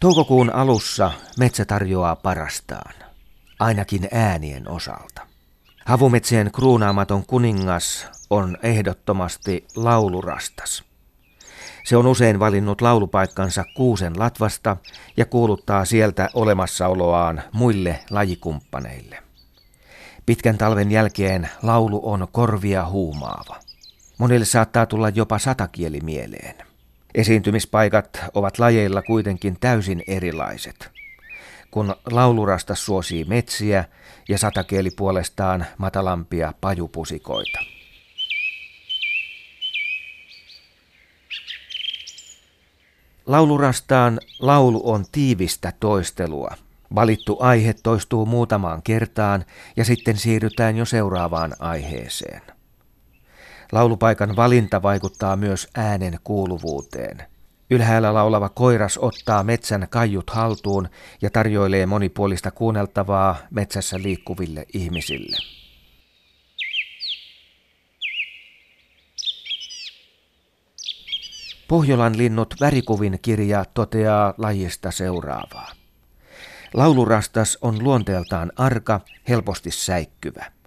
Toukokuun 0.00 0.50
alussa 0.50 1.12
metsä 1.38 1.64
tarjoaa 1.64 2.16
parastaan, 2.16 2.94
ainakin 3.58 4.08
äänien 4.12 4.68
osalta. 4.68 5.26
Havumetsien 5.84 6.50
kruunaamaton 6.52 7.26
kuningas 7.26 8.06
on 8.30 8.56
ehdottomasti 8.62 9.66
laulurastas. 9.76 10.84
Se 11.84 11.96
on 11.96 12.06
usein 12.06 12.38
valinnut 12.38 12.80
laulupaikkansa 12.80 13.64
kuusen 13.76 14.18
latvasta 14.18 14.76
ja 15.16 15.26
kuuluttaa 15.26 15.84
sieltä 15.84 16.28
olemassaoloaan 16.34 17.42
muille 17.52 18.00
lajikumppaneille. 18.10 19.22
Pitkän 20.26 20.58
talven 20.58 20.90
jälkeen 20.90 21.48
laulu 21.62 22.00
on 22.02 22.28
korvia 22.32 22.84
huumaava. 22.84 23.56
Monille 24.18 24.44
saattaa 24.44 24.86
tulla 24.86 25.08
jopa 25.08 25.38
satakieli 25.38 26.00
mieleen. 26.00 26.69
Esiintymispaikat 27.14 28.20
ovat 28.34 28.58
lajeilla 28.58 29.02
kuitenkin 29.02 29.56
täysin 29.60 30.02
erilaiset. 30.06 30.90
Kun 31.70 31.94
laulurasta 32.10 32.74
suosii 32.74 33.24
metsiä 33.24 33.84
ja 34.28 34.38
satakieli 34.38 34.90
puolestaan 34.90 35.66
matalampia 35.78 36.52
pajupusikoita. 36.60 37.58
Laulurastaan 43.26 44.20
laulu 44.38 44.82
on 44.84 45.04
tiivistä 45.12 45.72
toistelua. 45.80 46.54
Valittu 46.94 47.36
aihe 47.40 47.74
toistuu 47.82 48.26
muutamaan 48.26 48.82
kertaan 48.82 49.44
ja 49.76 49.84
sitten 49.84 50.16
siirrytään 50.16 50.76
jo 50.76 50.84
seuraavaan 50.84 51.54
aiheeseen. 51.58 52.42
Laulupaikan 53.72 54.36
valinta 54.36 54.82
vaikuttaa 54.82 55.36
myös 55.36 55.68
äänen 55.74 56.18
kuuluvuuteen. 56.24 57.22
Ylhäällä 57.70 58.14
laulava 58.14 58.48
koiras 58.48 58.98
ottaa 58.98 59.42
metsän 59.42 59.86
kaiut 59.90 60.30
haltuun 60.30 60.88
ja 61.22 61.30
tarjoilee 61.30 61.86
monipuolista 61.86 62.50
kuunneltavaa 62.50 63.36
metsässä 63.50 64.02
liikkuville 64.02 64.66
ihmisille. 64.72 65.36
Pohjolan 71.68 72.18
linnut 72.18 72.54
värikuvin 72.60 73.18
kirja 73.22 73.64
toteaa 73.74 74.34
lajista 74.38 74.90
seuraavaa. 74.90 75.70
Laulurastas 76.74 77.58
on 77.62 77.84
luonteeltaan 77.84 78.52
arka, 78.56 79.00
helposti 79.28 79.70
säikkyvä. 79.70 80.59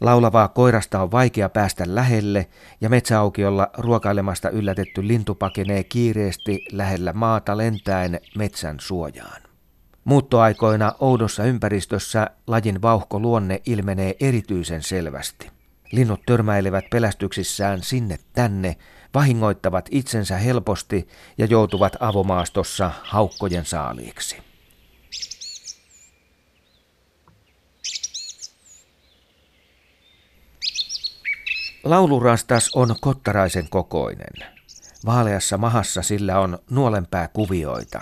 Laulavaa 0.00 0.48
koirasta 0.48 1.02
on 1.02 1.10
vaikea 1.10 1.48
päästä 1.48 1.84
lähelle 1.86 2.46
ja 2.80 2.88
metsäaukiolla 2.88 3.70
ruokailemasta 3.78 4.50
yllätetty 4.50 5.08
lintu 5.08 5.34
pakenee 5.34 5.84
kiireesti 5.84 6.66
lähellä 6.72 7.12
maata 7.12 7.56
lentäen 7.56 8.20
metsän 8.36 8.76
suojaan. 8.80 9.42
Muuttoaikoina 10.04 10.92
oudossa 11.00 11.44
ympäristössä 11.44 12.30
lajin 12.46 12.82
vauhko 12.82 13.20
luonne 13.20 13.62
ilmenee 13.66 14.16
erityisen 14.20 14.82
selvästi. 14.82 15.50
Linnut 15.92 16.20
törmäilevät 16.26 16.84
pelästyksissään 16.90 17.82
sinne 17.82 18.18
tänne, 18.32 18.76
vahingoittavat 19.14 19.88
itsensä 19.90 20.36
helposti 20.36 21.08
ja 21.38 21.46
joutuvat 21.46 21.96
avomaastossa 22.00 22.90
haukkojen 23.02 23.64
saaliiksi. 23.64 24.53
Laulurastas 31.84 32.70
on 32.74 32.96
kottaraisen 33.00 33.68
kokoinen. 33.70 34.48
Vaaleassa 35.06 35.58
mahassa 35.58 36.02
sillä 36.02 36.40
on 36.40 36.58
nuolenpää 36.70 37.28
kuvioita. 37.28 38.00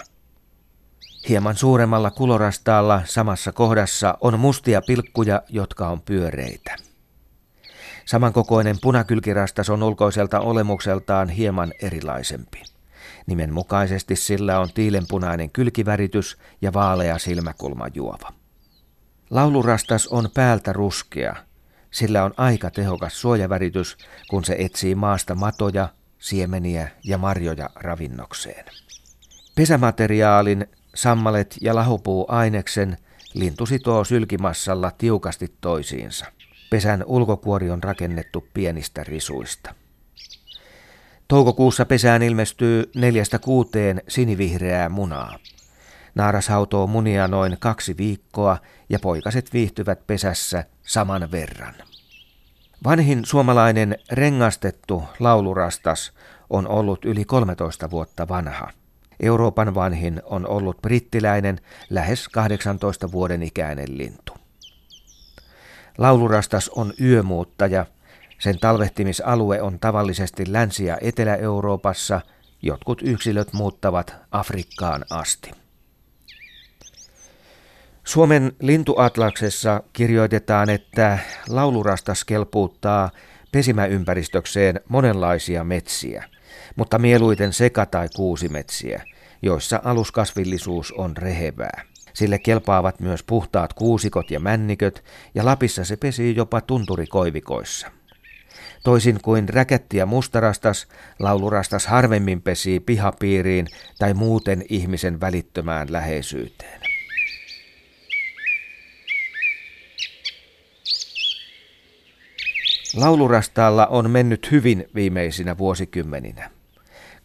Hieman 1.28 1.56
suuremmalla 1.56 2.10
kulorastaalla 2.10 3.03
samassa 3.04 3.53
kohdassa 3.53 4.19
on 4.21 4.41
mustia 4.41 4.82
pilkkuja, 4.87 5.42
jotka 5.48 5.88
on 5.88 6.00
pyöreitä. 6.00 6.76
Samankokoinen 8.04 8.76
punakylkirastas 8.82 9.71
on 9.71 9.82
ulkoiselta 9.82 10.41
olemukseltaan 10.41 11.28
hieman 11.28 11.72
erilaisempi. 11.82 12.62
Nimen 13.26 13.53
mukaisesti 13.53 14.16
sillä 14.16 14.60
on 14.60 14.69
tiilenpunainen 14.75 15.50
kylkiväritys 15.50 16.38
ja 16.60 16.72
vaalea 16.72 17.19
silmäkulmajuova. 17.19 18.32
Laulurastas 19.31 20.06
on 20.06 20.28
päältä 20.34 20.72
ruskea– 20.72 21.37
sillä 21.92 22.25
on 22.25 22.34
aika 22.36 22.70
tehokas 22.70 23.20
suojaväritys, 23.20 23.97
kun 24.30 24.44
se 24.44 24.56
etsii 24.58 24.94
maasta 24.94 25.34
matoja, 25.34 25.88
siemeniä 26.19 26.88
ja 27.04 27.19
marjoja 27.19 27.70
ravinnokseen. 27.75 28.64
Pesämateriaalin, 29.54 30.66
sammalet 30.94 31.56
ja 31.60 31.75
lahopuuaineksen 31.75 32.97
lintu 33.34 33.66
sitoo 33.66 34.04
sylkimassalla 34.04 34.91
tiukasti 34.91 35.54
toisiinsa. 35.60 36.26
Pesän 36.70 37.04
ulkokuori 37.06 37.70
on 37.70 37.82
rakennettu 37.82 38.48
pienistä 38.54 39.04
risuista. 39.04 39.74
Toukokuussa 41.28 41.84
pesään 41.84 42.22
ilmestyy 42.22 42.91
neljästä 42.94 43.38
kuuteen 43.38 44.03
sinivihreää 44.09 44.88
munaa. 44.88 45.38
Naaras 46.14 46.48
hautoo 46.48 46.86
munia 46.86 47.28
noin 47.28 47.56
kaksi 47.60 47.96
viikkoa 47.96 48.56
ja 48.88 48.98
poikaset 48.98 49.52
viihtyvät 49.52 50.06
pesässä 50.06 50.64
saman 50.82 51.30
verran. 51.30 51.74
Vanhin 52.84 53.24
suomalainen 53.24 53.98
rengastettu 54.12 55.04
laulurastas 55.20 56.12
on 56.50 56.68
ollut 56.68 57.04
yli 57.04 57.24
13 57.24 57.90
vuotta 57.90 58.28
vanha. 58.28 58.70
Euroopan 59.20 59.74
vanhin 59.74 60.22
on 60.24 60.46
ollut 60.46 60.82
brittiläinen, 60.82 61.60
lähes 61.90 62.28
18 62.28 63.12
vuoden 63.12 63.42
ikäinen 63.42 63.98
lintu. 63.98 64.32
Laulurastas 65.98 66.68
on 66.68 66.92
yömuuttaja. 67.00 67.86
Sen 68.38 68.58
talvehtimisalue 68.58 69.62
on 69.62 69.78
tavallisesti 69.78 70.52
Länsi- 70.52 70.84
ja 70.84 70.98
Etelä-Euroopassa. 71.00 72.20
Jotkut 72.62 73.02
yksilöt 73.02 73.52
muuttavat 73.52 74.14
Afrikkaan 74.30 75.04
asti. 75.10 75.61
Suomen 78.12 78.52
lintuatlaksessa 78.60 79.82
kirjoitetaan, 79.92 80.70
että 80.70 81.18
laulurastas 81.48 82.24
kelpuuttaa 82.24 83.10
pesimäympäristökseen 83.52 84.80
monenlaisia 84.88 85.64
metsiä, 85.64 86.24
mutta 86.76 86.98
mieluiten 86.98 87.50
seka- 87.50 87.86
tai 87.90 88.08
kuusimetsiä, 88.16 89.02
joissa 89.42 89.80
aluskasvillisuus 89.84 90.92
on 90.92 91.16
rehevää. 91.16 91.82
Sille 92.12 92.38
kelpaavat 92.38 93.00
myös 93.00 93.22
puhtaat 93.22 93.72
kuusikot 93.72 94.30
ja 94.30 94.40
männiköt, 94.40 95.04
ja 95.34 95.44
Lapissa 95.44 95.84
se 95.84 95.96
pesii 95.96 96.36
jopa 96.36 96.60
tunturikoivikoissa. 96.60 97.90
Toisin 98.84 99.18
kuin 99.22 99.48
räkätti 99.48 99.96
ja 99.96 100.06
mustarastas, 100.06 100.88
laulurastas 101.18 101.86
harvemmin 101.86 102.42
pesii 102.42 102.80
pihapiiriin 102.80 103.66
tai 103.98 104.14
muuten 104.14 104.64
ihmisen 104.68 105.20
välittömään 105.20 105.92
läheisyyteen. 105.92 106.91
Laulurastaalla 112.97 113.86
on 113.86 114.10
mennyt 114.10 114.50
hyvin 114.50 114.88
viimeisinä 114.94 115.58
vuosikymmeninä. 115.58 116.50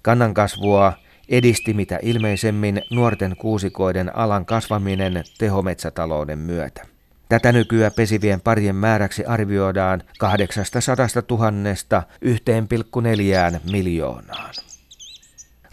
Kannankasvua 0.02 0.94
edisti 1.30 1.74
mitä 1.74 2.00
ilmeisemmin 2.02 2.82
nuorten 2.92 3.36
kuusikoiden 3.38 4.16
alan 4.16 4.46
kasvaminen 4.46 5.24
tehometsätalouden 5.38 6.40
myötä. 6.40 6.86
Tätä 7.30 7.52
nykyä 7.52 7.92
pesivien 7.92 8.42
parien 8.42 8.76
määräksi 8.76 9.26
arvioidaan 9.26 10.04
800 10.20 10.82
000 11.30 12.04
1,4 12.26 13.60
miljoonaan. 13.72 14.54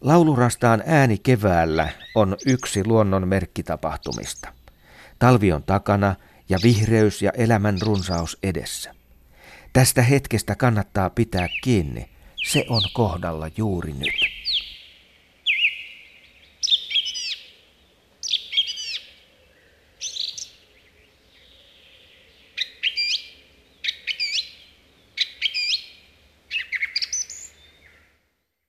Laulurastaan 0.01 0.83
ääni 0.87 1.19
keväällä 1.19 1.89
on 2.15 2.37
yksi 2.47 2.87
luonnon 2.87 3.29
merkkitapahtumista. 3.29 4.49
Talvi 5.19 5.53
on 5.53 5.63
takana 5.63 6.15
ja 6.49 6.59
vihreys 6.63 7.23
ja 7.23 7.31
elämän 7.37 7.79
runsaus 7.83 8.39
edessä. 8.43 8.94
Tästä 9.75 10.03
hetkestä 10.03 10.55
kannattaa 10.55 11.11
pitää 11.11 11.49
kiinni. 11.63 12.09
Se 12.45 12.65
on 12.69 12.83
kohdalla 12.93 13.51
juuri 13.57 13.93
nyt. 13.93 14.24